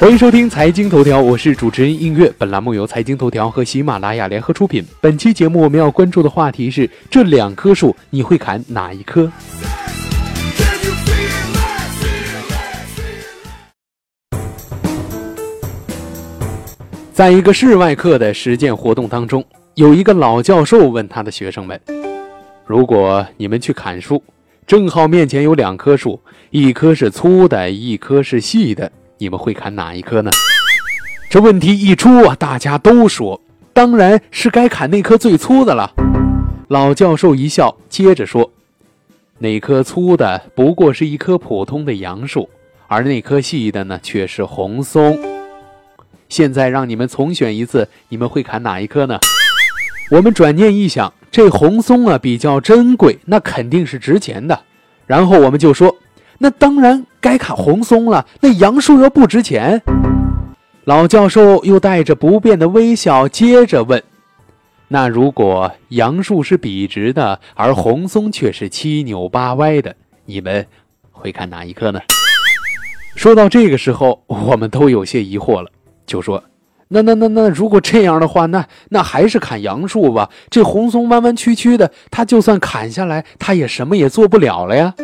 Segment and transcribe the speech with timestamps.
[0.00, 2.32] 欢迎收听财经头条，我是主持人映月。
[2.38, 4.84] 本栏目由财经头条和喜马拉雅联合出品。
[5.00, 9.28] 本期节目我们要关注的话题是：这两棵树你会砍哪一棵？
[17.12, 19.44] 在一个室外课的实践活动当中，
[19.74, 21.78] 有一个老教授问他的学生们
[22.64, 24.22] ：“如果你们去砍树，
[24.64, 26.20] 正好面前有两棵树，
[26.50, 30.30] 一棵是粗的，一棵是细的，你们会砍哪一棵呢？”
[31.30, 33.40] 这问题一出啊，大家都说
[33.74, 35.92] ：“当然是该砍那棵最粗的了。”
[36.68, 38.50] 老教授一笑，接着说
[39.38, 42.48] ：“那棵粗的不过是一棵普通的杨树，
[42.86, 45.18] 而那棵细的呢，却是红松。”
[46.28, 49.18] 现在让你们重选一次，你们会砍哪一棵呢？
[50.10, 54.58] 我们转念一想，这红松啊比较珍贵，那肯定是值钱的。
[55.06, 55.94] 然后我们就说，
[56.38, 58.24] 那当然该砍红松了。
[58.40, 59.82] 那杨树又不值钱。
[60.84, 64.02] 老教授又带着不变的微笑接着问：
[64.88, 69.94] 那如果杨树是笔直的，而红松却是七扭八歪的，
[70.24, 70.66] 你们
[71.10, 72.00] 会砍哪一棵呢？
[73.14, 75.68] 说到这个时候，我们都有些疑惑了。
[76.06, 76.42] 就说，
[76.88, 80.30] 那那那那，如果这样的话，那那还是砍杨树吧。
[80.48, 84.94] 这红松弯弯曲曲的，它就算砍下来，它也什么也做不了了呀。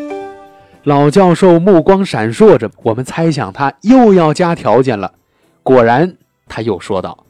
[0.84, 5.14] 老教授目光闪烁着，我们猜想他又要加条件了。
[5.62, 7.24] 果然，他又说道：“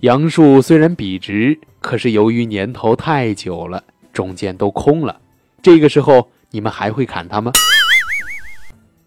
[0.00, 5.16] 杨树虽然笔直，可是由于年头太久了，中间都空了。
[5.62, 7.52] 这个时候，你们还会砍它吗？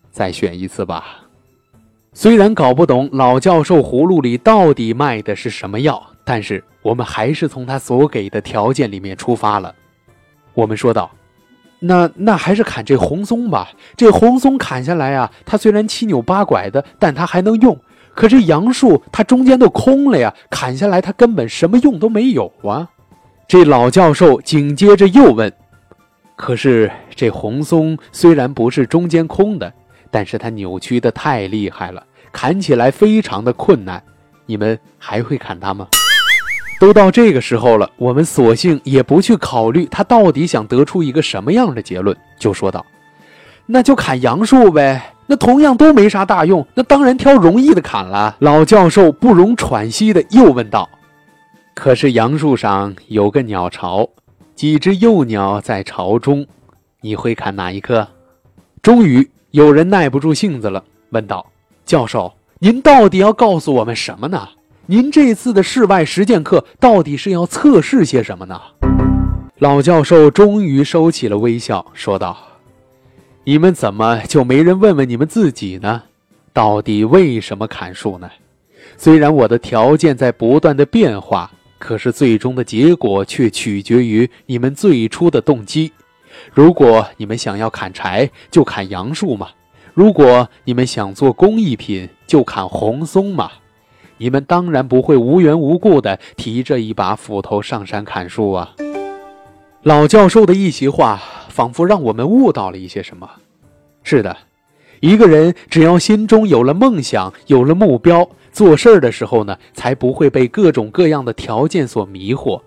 [0.09, 1.25] 再选一次吧。”
[2.13, 9.75] 虽然搞不懂老教授葫芦里到底卖的是什么药，但是我们还是从他所给的条件里面出发了。
[10.53, 11.11] 我们说道
[11.79, 13.69] ：“那那还是砍这红松吧。
[13.95, 17.77] 这红松砍下来啊，它虽然七扭八拐的，但它还能用。
[18.13, 22.89] 可这杨树它中间都空了呀，砍下来它根本什么用都没有啊。”
[23.47, 25.51] 这老教授紧接着又问
[26.35, 29.71] ：“可是这红松虽然不是中间空的？”
[30.11, 34.03] 但是它扭曲的太厉害了，砍起来非常的困难。
[34.45, 35.87] 你们还会砍它吗？
[36.79, 42.85] 都到这个时候了，我们索性也不去考虑他到底想得出一个什么样的结论，就说道
[43.67, 45.13] ：“那就砍杨树呗。
[45.27, 50.89] 那同样都没啥大用，那当然挑容易的砍了。”老教授不容喘息的又问道
[51.75, 54.09] ：“可是杨树上有个鸟巢，
[54.55, 56.47] 几只幼鸟在巢中，
[57.01, 58.07] 你会砍哪一棵？”
[58.81, 59.29] 终于。
[59.51, 61.43] 有人耐不住性子了，问道
[61.83, 64.47] ：“教授，您到底要告诉我们什么呢？
[64.91, 68.59] 您这次的室外实践课到底是要测试些什么呢？”
[69.59, 72.35] 老教授终于收起了微笑，说道
[73.45, 76.01] ：“你们怎么就没人问问你们自己呢？
[76.53, 78.27] 到底为什么砍树呢？
[78.97, 85.91] 虽然我的条件在不断的变化，可是最终的结果却取决于你们最初的动机。”
[86.51, 89.49] 如果你们想要砍柴，就砍杨树嘛；
[89.93, 93.51] 如果你们想做工艺品，就砍红松嘛。
[94.19, 98.75] 你们当然不会无缘无故的提着一把斧头上山砍树啊！
[99.83, 103.29] 老教授的一席话，仿佛让我们悟到了一些什么。
[104.03, 104.35] 是的，
[104.99, 112.61] 一个人只要心中有了梦想，有了目标，做事儿的时候呢，才不会被各种各样的条件所迷惑。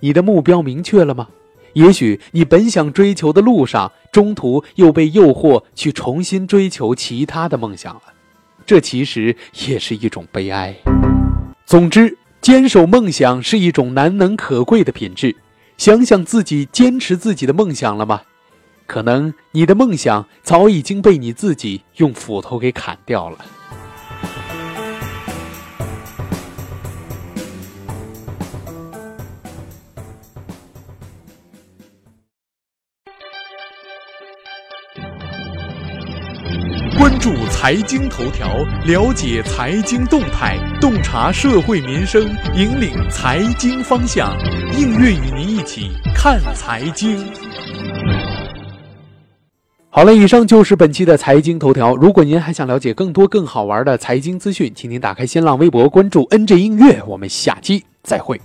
[0.00, 1.28] 你的目标明确了吗？
[1.74, 8.02] 也许你本想追求的路上，中途又被诱惑去重新追求其他的梦想了，
[8.70, 9.34] 这其实
[9.66, 10.72] 也是一种悲哀。
[11.66, 15.34] 总之，坚守梦想是一种难能可贵的品质。
[15.76, 18.20] 想想自己坚持自己的梦想了吗？
[18.86, 23.38] 可能你的梦想早已经被你自己用斧头给砍掉了。
[37.20, 42.22] 注财经头条，了解财经动态，洞察社会民生，
[42.56, 44.34] 引领财经方向。
[44.78, 47.22] 映月与您一起看财经。
[49.90, 51.94] 好了，以上就是本期的财经头条。
[51.94, 57.02] 如果您还想了解更多更好玩的财经资讯，请您打开新浪微博关注 NJ 音乐。
[57.06, 58.40] 我们下期再会。